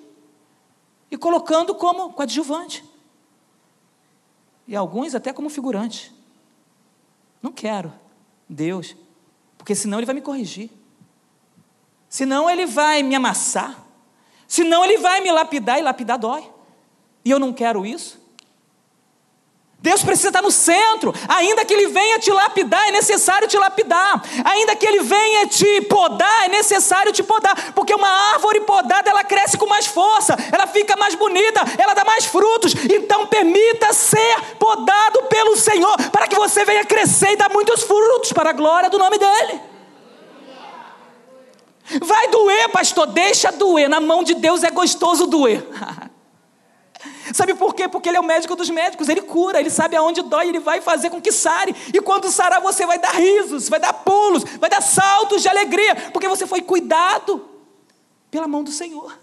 [1.10, 2.84] e colocando como coadjuvante.
[4.66, 6.12] E alguns até como figurante.
[7.42, 7.92] Não quero
[8.48, 8.96] Deus,
[9.58, 10.70] porque senão ele vai me corrigir.
[12.08, 13.84] Senão ele vai me amassar.
[14.48, 16.48] Senão ele vai me lapidar e lapidar dói.
[17.24, 18.20] E eu não quero isso.
[19.86, 21.14] Deus precisa estar no centro.
[21.28, 24.20] Ainda que Ele venha te lapidar, é necessário te lapidar.
[24.44, 27.72] Ainda que Ele venha te podar, é necessário te podar.
[27.72, 32.04] Porque uma árvore podada, ela cresce com mais força, ela fica mais bonita, ela dá
[32.04, 32.74] mais frutos.
[32.90, 38.32] Então, permita ser podado pelo Senhor, para que você venha crescer e dar muitos frutos
[38.32, 39.60] para a glória do nome dEle.
[42.02, 43.88] Vai doer, pastor, deixa doer.
[43.88, 45.64] Na mão de Deus é gostoso doer.
[47.32, 47.88] Sabe por quê?
[47.88, 50.80] Porque ele é o médico dos médicos, ele cura, ele sabe aonde dói, ele vai
[50.80, 51.74] fazer com que sare.
[51.92, 55.94] E quando sarar, você vai dar risos, vai dar pulos, vai dar saltos de alegria,
[56.12, 57.48] porque você foi cuidado
[58.30, 59.18] pela mão do Senhor.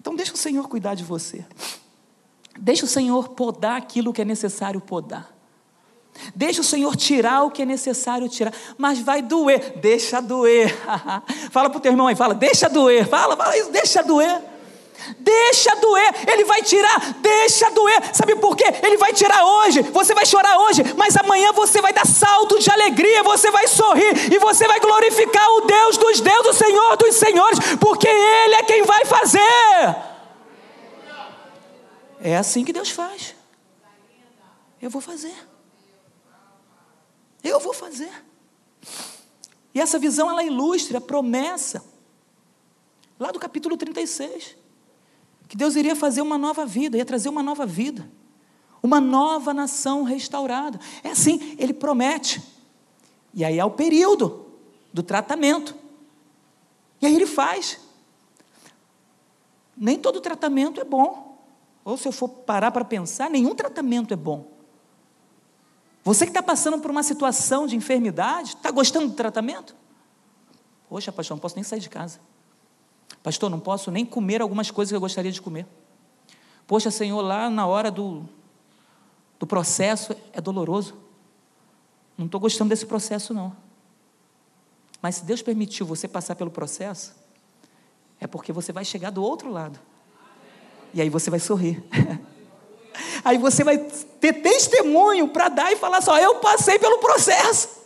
[0.00, 1.44] Então deixa o Senhor cuidar de você.
[2.58, 5.32] Deixa o Senhor podar aquilo que é necessário podar.
[6.34, 10.76] Deixa o Senhor tirar o que é necessário tirar, mas vai doer, deixa doer.
[11.50, 14.51] fala para o teu irmão aí, fala, deixa doer, fala, fala isso, deixa doer.
[15.18, 18.14] Deixa doer, Ele vai tirar, deixa doer.
[18.14, 18.64] Sabe por quê?
[18.82, 22.70] Ele vai tirar hoje, você vai chorar hoje, mas amanhã você vai dar salto de
[22.70, 27.16] alegria, você vai sorrir e você vai glorificar o Deus dos deuses, o Senhor dos
[27.16, 29.96] senhores, porque Ele é quem vai fazer.
[32.20, 33.34] É assim que Deus faz.
[34.80, 35.34] Eu vou fazer.
[37.42, 38.12] Eu vou fazer.
[39.74, 41.84] E essa visão ela ilustra a promessa
[43.18, 44.61] lá do capítulo 36
[45.52, 48.08] que Deus iria fazer uma nova vida, ia trazer uma nova vida,
[48.82, 50.80] uma nova nação restaurada.
[51.04, 52.42] É assim, ele promete.
[53.34, 54.46] E aí é o período
[54.94, 55.76] do tratamento.
[57.02, 57.78] E aí ele faz.
[59.76, 61.38] Nem todo tratamento é bom.
[61.84, 64.50] Ou se eu for parar para pensar, nenhum tratamento é bom.
[66.02, 69.76] Você que está passando por uma situação de enfermidade, está gostando do tratamento?
[70.88, 72.20] Poxa, pastor, não posso nem sair de casa.
[73.22, 75.66] Pastor, não posso nem comer algumas coisas que eu gostaria de comer.
[76.66, 78.24] Poxa, Senhor, lá na hora do,
[79.38, 80.94] do processo é doloroso.
[82.16, 83.54] Não estou gostando desse processo, não.
[85.00, 87.14] Mas se Deus permitiu você passar pelo processo,
[88.20, 89.78] é porque você vai chegar do outro lado.
[90.94, 91.82] E aí você vai sorrir.
[93.24, 97.82] aí você vai ter testemunho para dar e falar só: eu passei pelo processo.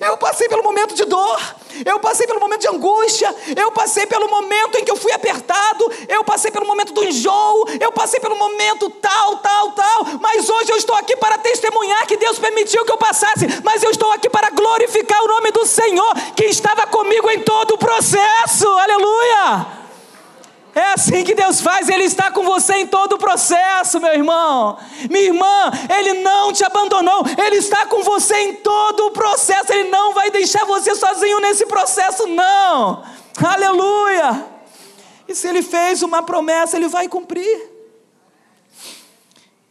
[0.00, 1.38] Eu passei pelo momento de dor,
[1.84, 5.90] eu passei pelo momento de angústia, eu passei pelo momento em que eu fui apertado,
[6.08, 10.70] eu passei pelo momento do enjoo, eu passei pelo momento tal, tal, tal, mas hoje
[10.70, 14.28] eu estou aqui para testemunhar que Deus permitiu que eu passasse, mas eu estou aqui
[14.28, 19.83] para glorificar o nome do Senhor que estava comigo em todo o processo, aleluia!
[20.74, 24.76] É assim que Deus faz, Ele está com você em todo o processo, meu irmão.
[25.08, 29.88] Minha irmã, Ele não te abandonou, Ele está com você em todo o processo, Ele
[29.88, 33.04] não vai deixar você sozinho nesse processo, não.
[33.36, 34.44] Aleluia!
[35.28, 37.70] E se Ele fez uma promessa, Ele vai cumprir.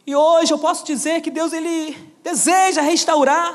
[0.06, 3.54] E hoje eu posso dizer que Deus Ele deseja restaurar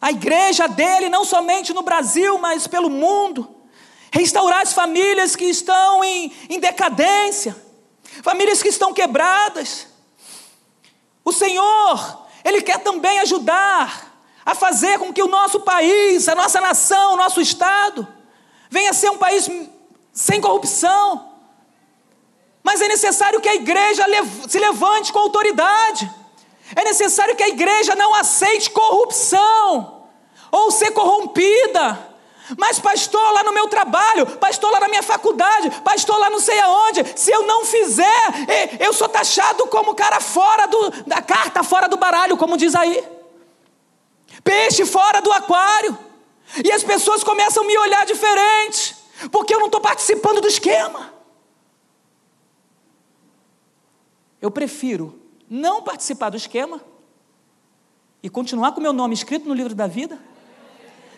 [0.00, 3.55] a igreja dele, não somente no Brasil, mas pelo mundo
[4.16, 7.54] restaurar as famílias que estão em, em decadência,
[8.22, 9.86] famílias que estão quebradas.
[11.24, 16.60] O Senhor, Ele quer também ajudar a fazer com que o nosso país, a nossa
[16.60, 18.06] nação, o nosso Estado,
[18.70, 19.50] venha a ser um país
[20.12, 21.32] sem corrupção.
[22.62, 24.04] Mas é necessário que a igreja
[24.48, 26.10] se levante com autoridade.
[26.74, 30.08] É necessário que a igreja não aceite corrupção
[30.50, 32.15] ou ser corrompida.
[32.56, 36.58] Mas, pastor, lá no meu trabalho, pastor, lá na minha faculdade, pastor, lá não sei
[36.60, 38.06] aonde, se eu não fizer,
[38.78, 43.02] eu sou taxado como cara fora do, da carta, fora do baralho, como diz aí.
[44.44, 45.98] Peixe fora do aquário.
[46.64, 48.94] E as pessoas começam a me olhar diferente,
[49.32, 51.12] porque eu não estou participando do esquema.
[54.40, 56.80] Eu prefiro não participar do esquema
[58.22, 60.16] e continuar com meu nome escrito no livro da vida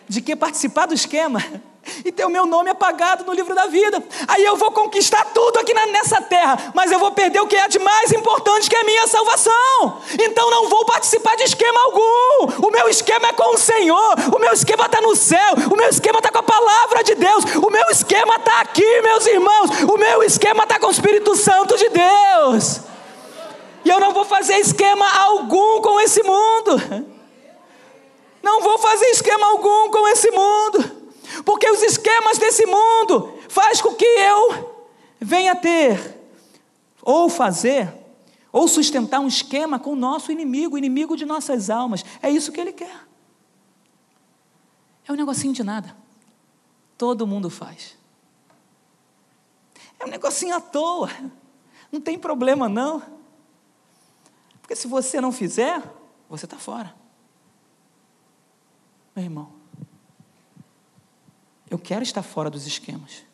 [0.09, 1.39] de que participar do esquema
[2.03, 4.03] e ter o meu nome apagado no livro da vida.
[4.27, 7.67] Aí eu vou conquistar tudo aqui nessa terra, mas eu vou perder o que é
[7.67, 10.01] de mais importante, que é a minha salvação.
[10.19, 12.67] Então não vou participar de esquema algum.
[12.67, 15.87] O meu esquema é com o Senhor, o meu esquema está no céu, o meu
[15.87, 19.97] esquema está com a palavra de Deus, o meu esquema está aqui, meus irmãos, o
[19.97, 22.81] meu esquema está com o Espírito Santo de Deus.
[23.85, 27.09] E eu não vou fazer esquema algum com esse mundo.
[28.41, 31.11] Não vou fazer esquema algum com esse mundo,
[31.45, 34.87] porque os esquemas desse mundo faz com que eu
[35.19, 36.17] venha ter
[37.01, 37.93] ou fazer
[38.51, 42.03] ou sustentar um esquema com o nosso inimigo, inimigo de nossas almas.
[42.21, 43.07] É isso que ele quer.
[45.07, 45.95] É um negocinho de nada.
[46.97, 47.97] Todo mundo faz.
[49.99, 51.09] É um negocinho à toa.
[51.91, 53.01] Não tem problema não.
[54.61, 55.81] Porque se você não fizer,
[56.29, 56.95] você está fora.
[59.19, 59.49] Meu irmão,
[61.69, 63.25] eu quero estar fora dos esquemas,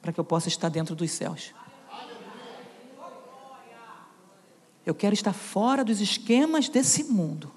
[0.00, 1.52] para que eu possa estar dentro dos céus.
[4.86, 7.50] Eu quero estar fora dos esquemas desse mundo,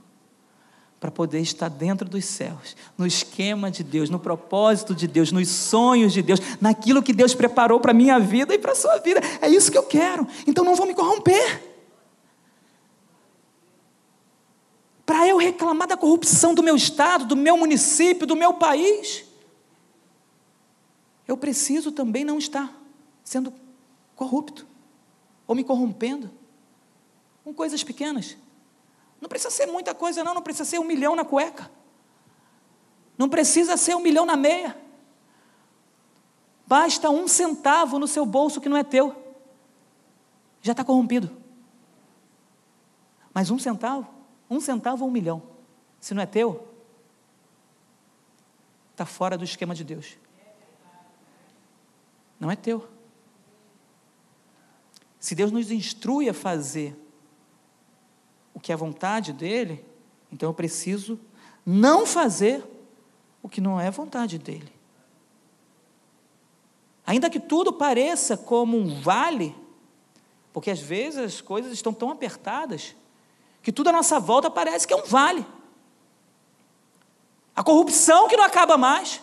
[0.99, 5.47] para poder estar dentro dos céus, no esquema de Deus, no propósito de Deus, nos
[5.47, 8.97] sonhos de Deus, naquilo que Deus preparou para a minha vida e para a sua
[8.97, 9.21] vida.
[9.39, 10.27] É isso que eu quero.
[10.47, 11.75] Então não vou me corromper.
[15.05, 19.25] Para eu reclamar da corrupção do meu estado, do meu município, do meu país,
[21.27, 22.73] eu preciso também não estar
[23.23, 23.53] sendo
[24.15, 24.67] corrupto
[25.47, 26.31] ou me corrompendo
[27.43, 28.37] com coisas pequenas.
[29.19, 31.71] Não precisa ser muita coisa, não, não precisa ser um milhão na cueca.
[33.17, 34.77] Não precisa ser um milhão na meia.
[36.67, 39.15] Basta um centavo no seu bolso que não é teu.
[40.61, 41.31] Já está corrompido.
[43.33, 44.07] Mas um centavo,
[44.49, 45.41] um centavo ou um milhão,
[45.99, 46.67] se não é teu,
[48.91, 50.17] está fora do esquema de Deus.
[52.39, 52.87] Não é teu.
[55.19, 56.95] Se Deus nos instrui a fazer
[58.53, 59.83] o que é vontade dele,
[60.31, 61.19] então eu preciso
[61.65, 62.63] não fazer
[63.41, 64.71] o que não é vontade dele.
[67.05, 69.55] Ainda que tudo pareça como um vale,
[70.53, 72.95] porque às vezes as coisas estão tão apertadas
[73.65, 75.43] que tudo à nossa volta parece que é um vale.
[77.55, 79.19] A corrupção que não acaba mais.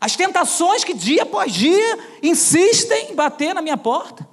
[0.00, 4.28] As tentações que dia após dia insistem em bater na minha porta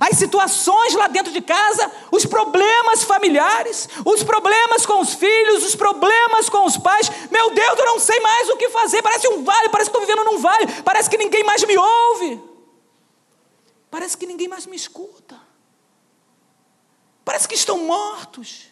[0.00, 5.76] as situações lá dentro de casa, os problemas familiares, os problemas com os filhos, os
[5.76, 7.08] problemas com os pais.
[7.30, 9.00] Meu Deus, eu não sei mais o que fazer.
[9.00, 12.40] Parece um vale, parece que estou vivendo num vale, parece que ninguém mais me ouve,
[13.90, 15.40] parece que ninguém mais me escuta,
[17.26, 18.68] parece que estão mortos.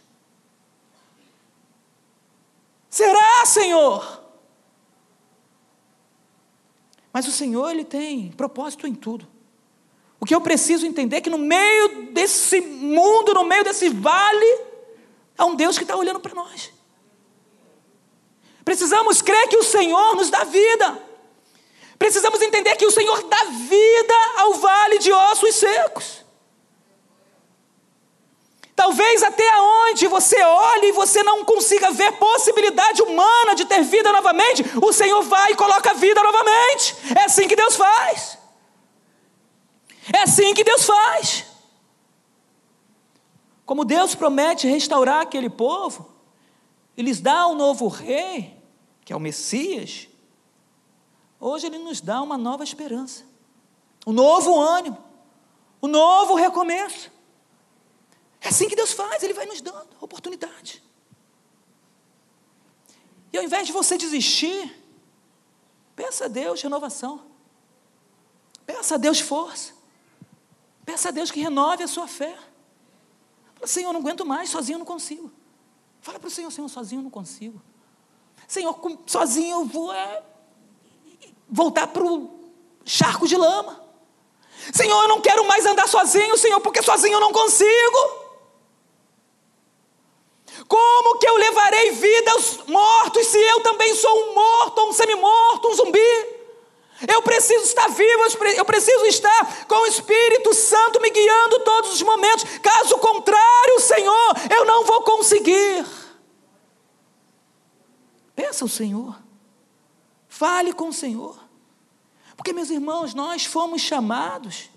[2.88, 4.23] Será, Senhor?
[7.12, 9.27] Mas o Senhor, Ele tem propósito em tudo.
[10.21, 14.61] O que eu preciso entender é que no meio desse mundo, no meio desse vale,
[15.37, 16.73] há um Deus que está olhando para nós.
[18.64, 21.03] Precisamos crer que o Senhor nos dá vida.
[21.99, 26.23] Precisamos entender que o Senhor dá vida ao vale de ossos secos.
[28.76, 34.12] Talvez até onde você olhe e você não consiga ver possibilidade humana de ter vida
[34.12, 36.96] novamente, o Senhor vai e coloca vida novamente.
[37.16, 38.37] É assim que Deus faz.
[40.12, 41.46] É assim que Deus faz.
[43.64, 46.12] Como Deus promete restaurar aquele povo,
[46.96, 48.56] e lhes dá um novo rei,
[49.04, 50.08] que é o Messias,
[51.40, 53.24] hoje Ele nos dá uma nova esperança,
[54.06, 54.98] um novo ânimo,
[55.82, 57.13] um novo recomeço.
[58.44, 60.80] É assim que Deus faz, Ele vai nos dando oportunidade.
[63.33, 64.72] E ao invés de você desistir,
[65.96, 67.24] peça a Deus renovação,
[68.64, 69.72] peça a Deus força.
[70.85, 72.37] Peça a Deus que renove a sua fé.
[73.54, 75.33] Fala, Senhor, eu não aguento mais, sozinho eu não consigo.
[76.00, 77.62] Fala para o Senhor, Senhor, sozinho eu não consigo.
[78.46, 80.22] Senhor, sozinho eu vou é,
[81.48, 82.38] voltar para o
[82.85, 83.83] charco de lama.
[84.72, 88.23] Senhor, eu não quero mais andar sozinho, Senhor, porque sozinho eu não consigo.
[90.66, 95.68] Como que eu levarei vida aos mortos se eu também sou um morto, um semi-morto,
[95.68, 96.35] um zumbi?
[97.07, 98.22] Eu preciso estar vivo,
[98.57, 102.44] eu preciso estar com o Espírito Santo me guiando todos os momentos.
[102.61, 105.85] Caso contrário, Senhor, eu não vou conseguir.
[108.35, 109.16] Peça ao Senhor,
[110.29, 111.38] fale com o Senhor,
[112.37, 114.70] porque, meus irmãos, nós fomos chamados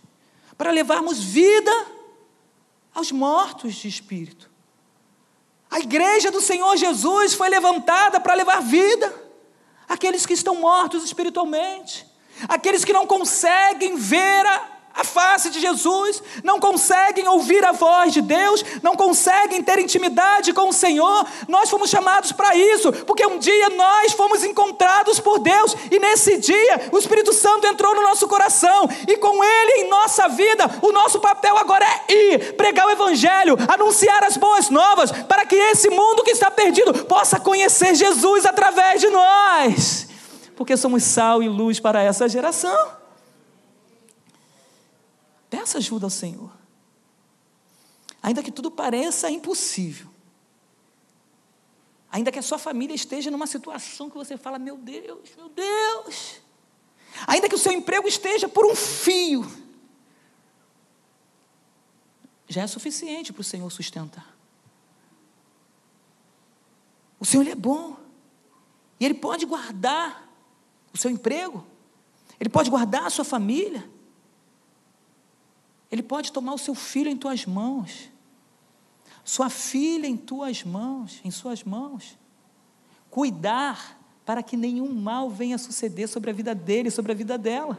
[0.57, 1.71] para levarmos vida
[2.93, 4.46] aos mortos de espírito.
[5.77, 9.13] A igreja do Senhor Jesus foi levantada para levar vida.
[9.87, 12.03] Àqueles que estão mortos espiritualmente.
[12.49, 18.11] Aqueles que não conseguem ver a, a face de Jesus, não conseguem ouvir a voz
[18.11, 21.23] de Deus, não conseguem ter intimidade com o Senhor.
[21.47, 26.37] Nós fomos chamados para isso, porque um dia nós fomos encontrados por Deus e nesse
[26.37, 30.91] dia o Espírito Santo entrou no nosso coração e com ele em nossa vida, o
[30.91, 35.89] nosso papel agora é ir, pregar o Evangelho, anunciar as boas novas, para que esse
[35.91, 40.07] mundo que está perdido possa conhecer Jesus através de nós
[40.55, 42.96] porque somos sal e luz para essa geração.
[45.49, 46.51] Peça ajuda ao Senhor.
[48.21, 50.07] Ainda que tudo pareça impossível.
[52.09, 56.41] Ainda que a sua família esteja numa situação que você fala, meu Deus, meu Deus.
[57.25, 59.45] Ainda que o seu emprego esteja por um fio.
[62.47, 64.35] Já é suficiente para o Senhor sustentar.
[67.19, 67.97] O Senhor é bom.
[68.99, 70.27] E Ele pode guardar
[70.93, 71.65] o seu emprego,
[72.39, 73.87] Ele pode guardar a sua família,
[75.91, 78.09] Ele pode tomar o seu filho em tuas mãos.
[79.23, 82.17] sua filha em tuas mãos, em suas mãos.
[83.09, 87.77] Cuidar para que nenhum mal venha suceder sobre a vida dele, sobre a vida dela.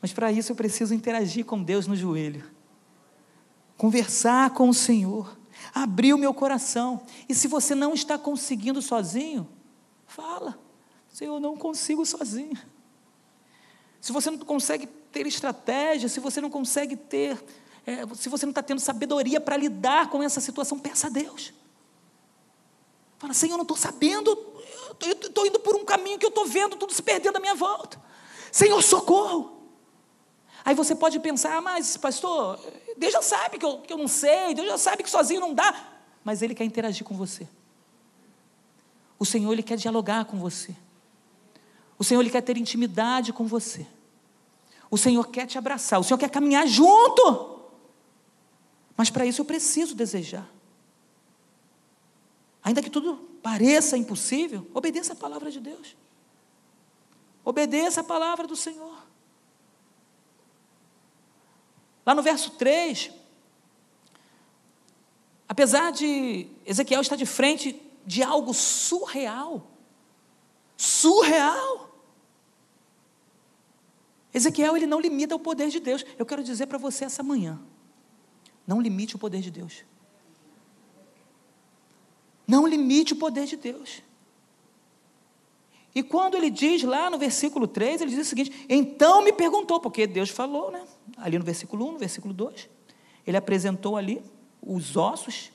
[0.00, 2.48] Mas para isso eu preciso interagir com Deus no joelho,
[3.76, 5.36] conversar com o Senhor,
[5.74, 7.02] abrir o meu coração.
[7.28, 9.48] E se você não está conseguindo sozinho,
[10.06, 10.56] fala:
[11.08, 12.56] Senhor, eu não consigo sozinho.
[14.00, 14.86] Se você não consegue
[15.16, 17.42] ter estratégia, se você não consegue ter,
[17.86, 21.54] é, se você não está tendo sabedoria para lidar com essa situação, peça a Deus.
[23.18, 24.30] Fala, Senhor, eu não estou sabendo,
[25.00, 27.98] estou indo por um caminho que eu estou vendo tudo se perdendo à minha volta.
[28.52, 29.70] Senhor, socorro.
[30.62, 32.60] Aí você pode pensar, ah, mas pastor,
[32.98, 35.54] Deus já sabe que eu, que eu não sei, Deus já sabe que sozinho não
[35.54, 37.48] dá, mas Ele quer interagir com você.
[39.18, 40.76] O Senhor, Ele quer dialogar com você.
[41.98, 43.86] O Senhor, Ele quer ter intimidade com você.
[44.90, 47.60] O Senhor quer te abraçar, o Senhor quer caminhar junto.
[48.96, 50.48] Mas para isso eu preciso desejar.
[52.62, 55.96] Ainda que tudo pareça impossível, obedeça a palavra de Deus.
[57.44, 59.06] Obedeça a palavra do Senhor.
[62.04, 63.10] Lá no verso 3,
[65.48, 69.70] apesar de Ezequiel estar de frente de algo surreal,
[70.76, 71.85] surreal.
[74.36, 76.04] Ezequiel ele não limita o poder de Deus.
[76.18, 77.58] Eu quero dizer para você essa manhã,
[78.66, 79.82] não limite o poder de Deus.
[82.46, 84.02] Não limite o poder de Deus.
[85.94, 89.80] E quando ele diz lá no versículo 3, ele diz o seguinte: Então me perguntou,
[89.80, 90.86] porque Deus falou, né?
[91.16, 92.68] Ali no versículo 1, no versículo 2,
[93.26, 94.22] ele apresentou ali
[94.60, 95.50] os ossos.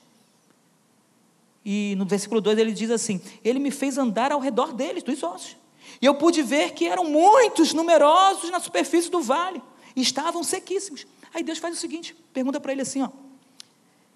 [1.64, 5.22] E no versículo 2 ele diz assim: Ele me fez andar ao redor deles, dos
[5.22, 5.61] ossos.
[6.00, 9.62] E eu pude ver que eram muitos, numerosos na superfície do vale,
[9.94, 11.06] e estavam sequíssimos.
[11.34, 13.08] Aí Deus faz o seguinte: pergunta para ele assim, ó.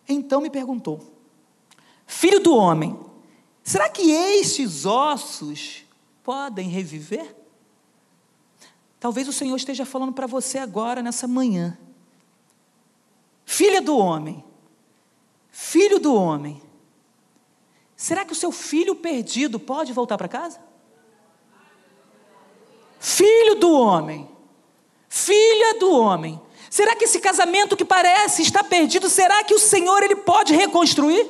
[0.08, 1.00] Então me perguntou:
[2.06, 2.98] Filho do homem,
[3.62, 5.84] será que estes ossos
[6.22, 7.34] podem reviver?
[8.98, 11.78] Talvez o Senhor esteja falando para você agora, nessa manhã.
[13.44, 14.44] Filha do homem,
[15.50, 16.60] filho do homem,
[17.94, 20.60] será que o seu filho perdido pode voltar para casa?
[23.08, 24.28] Filho do homem,
[25.08, 30.02] filha do homem, será que esse casamento que parece estar perdido, será que o Senhor
[30.02, 31.24] ele pode reconstruir?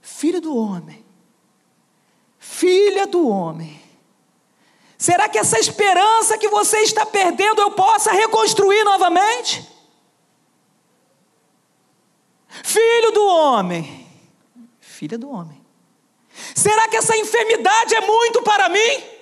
[0.00, 1.04] Filho do homem,
[2.38, 3.82] filha do homem.
[4.96, 9.68] Será que essa esperança que você está perdendo eu possa reconstruir novamente?
[12.62, 14.08] Filho do homem,
[14.78, 15.60] filha do homem.
[16.54, 19.13] Será que essa enfermidade é muito para mim?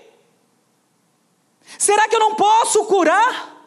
[1.82, 3.58] Será que eu não posso curar?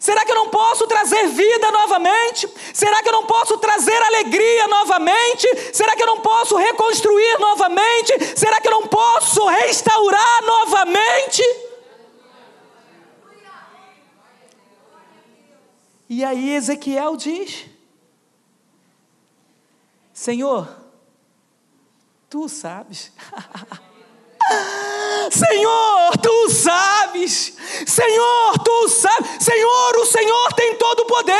[0.00, 2.52] Será que eu não posso trazer vida novamente?
[2.74, 5.46] Será que eu não posso trazer alegria novamente?
[5.72, 8.36] Será que eu não posso reconstruir novamente?
[8.36, 11.42] Será que eu não posso restaurar novamente?
[16.10, 17.66] E aí Ezequiel diz:
[20.12, 20.76] Senhor,
[22.28, 23.12] tu sabes.
[25.30, 27.52] Senhor, tu sabes.
[27.86, 29.30] Senhor, tu sabes.
[29.40, 31.34] Senhor, o Senhor tem todo o poder.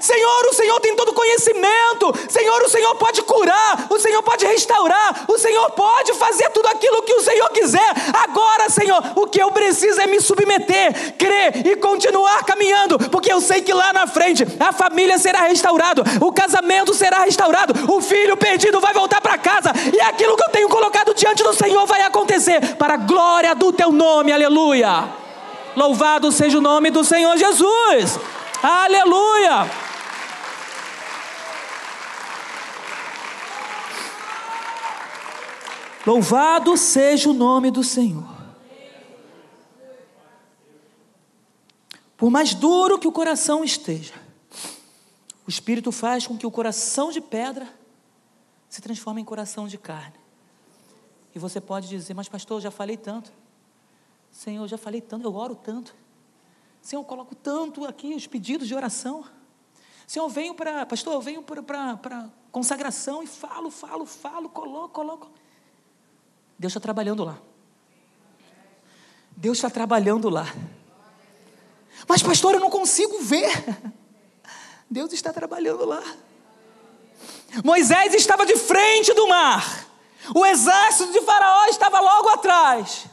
[0.00, 2.12] Senhor, o Senhor tem todo o conhecimento.
[2.28, 3.86] Senhor, o Senhor pode curar.
[3.90, 5.24] O Senhor pode restaurar.
[5.28, 7.90] O Senhor pode fazer tudo aquilo que o Senhor quiser.
[8.24, 13.40] Agora, Senhor, o que eu preciso é me submeter, crer e continuar caminhando, porque eu
[13.40, 18.36] sei que lá na frente a família será restaurada, o casamento será restaurado, o filho
[18.36, 22.02] perdido vai voltar para casa e aquilo que eu tenho colocado diante do Senhor vai
[22.02, 24.32] acontecer para a glória do teu nome.
[24.32, 25.12] Aleluia.
[25.76, 28.18] Louvado seja o nome do Senhor Jesus.
[28.62, 29.70] Aleluia.
[36.06, 38.40] Louvado seja o nome do Senhor.
[42.16, 44.14] Por mais duro que o coração esteja,
[45.46, 47.66] o Espírito faz com que o coração de pedra
[48.68, 50.19] se transforme em coração de carne.
[51.34, 53.32] E você pode dizer, mas pastor, eu já falei tanto.
[54.30, 55.94] Senhor, eu já falei tanto, eu oro tanto.
[56.82, 59.24] Senhor, eu coloco tanto aqui os pedidos de oração.
[60.06, 65.30] Senhor, eu venho para, pastor, eu venho para consagração e falo, falo, falo, coloco, coloco.
[66.58, 67.38] Deus está trabalhando lá.
[69.36, 70.46] Deus está trabalhando lá.
[72.08, 73.50] Mas, pastor, eu não consigo ver.
[74.90, 76.02] Deus está trabalhando lá.
[77.64, 79.89] Moisés estava de frente do mar.
[80.34, 83.06] O exército de Faraó estava logo atrás.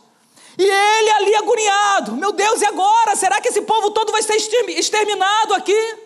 [0.57, 3.15] E ele ali agoniado: Meu Deus, e agora?
[3.15, 5.97] Será que esse povo todo vai ser exterminado aqui?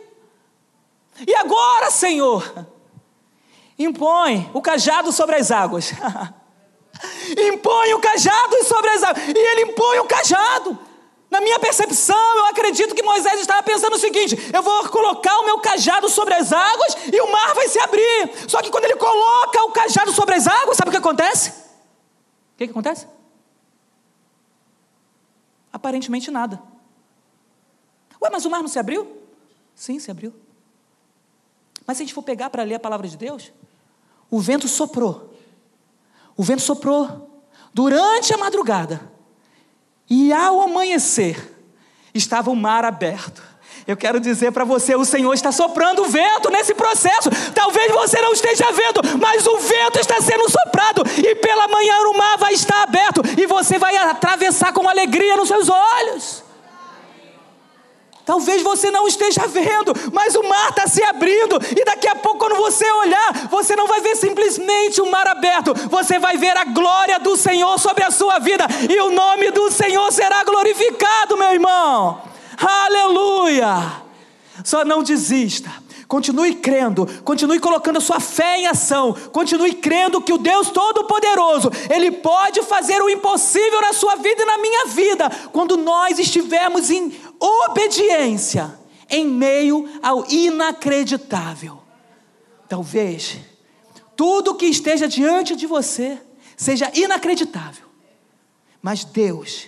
[1.26, 2.68] E agora, Senhor,
[3.78, 5.92] impõe o cajado sobre as águas.
[7.54, 9.28] impõe o cajado sobre as águas.
[9.28, 10.78] E ele impõe o cajado.
[11.32, 15.46] Na minha percepção, eu acredito que Moisés estava pensando o seguinte: eu vou colocar o
[15.46, 18.50] meu cajado sobre as águas e o mar vai se abrir.
[18.50, 21.52] Só que quando ele coloca o cajado sobre as águas, sabe o que acontece?
[21.52, 23.08] O que, que acontece?
[25.72, 26.62] Aparentemente nada.
[28.22, 29.18] Ué, mas o mar não se abriu?
[29.74, 30.34] Sim, se abriu.
[31.88, 33.54] Mas se a gente for pegar para ler a palavra de Deus,
[34.30, 35.34] o vento soprou.
[36.36, 37.42] O vento soprou
[37.74, 39.11] durante a madrugada.
[40.14, 41.38] E ao amanhecer,
[42.14, 43.42] estava o mar aberto.
[43.88, 47.30] Eu quero dizer para você: o Senhor está soprando vento nesse processo.
[47.56, 51.04] Talvez você não esteja vendo, mas o vento está sendo soprado.
[51.18, 53.22] E pela manhã o mar vai estar aberto.
[53.40, 56.41] E você vai atravessar com alegria nos seus olhos.
[58.26, 62.40] Talvez você não esteja vendo, mas o mar está se abrindo, e daqui a pouco,
[62.40, 66.66] quando você olhar, você não vai ver simplesmente o mar aberto, você vai ver a
[66.66, 71.52] glória do Senhor sobre a sua vida, e o nome do Senhor será glorificado, meu
[71.52, 72.22] irmão.
[72.58, 74.02] Aleluia!
[74.64, 75.72] Só não desista.
[76.08, 81.72] Continue crendo, continue colocando a sua fé em ação, continue crendo que o Deus Todo-Poderoso,
[81.90, 86.90] Ele pode fazer o impossível na sua vida e na minha vida, quando nós estivermos
[86.90, 88.80] em obediência
[89.10, 91.80] em meio ao inacreditável.
[92.70, 93.40] Talvez
[94.16, 96.22] tudo que esteja diante de você
[96.56, 97.88] seja inacreditável,
[98.82, 99.68] mas Deus,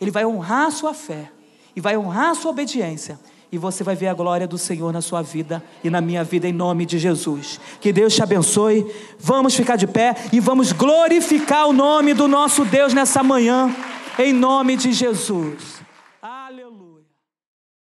[0.00, 1.30] Ele vai honrar a sua fé
[1.74, 3.18] e vai honrar a sua obediência
[3.50, 6.48] e você vai ver a glória do Senhor na sua vida e na minha vida,
[6.48, 7.60] em nome de Jesus.
[7.80, 8.84] Que Deus te abençoe.
[9.18, 13.74] Vamos ficar de pé e vamos glorificar o nome do nosso Deus nessa manhã,
[14.18, 15.83] em nome de Jesus.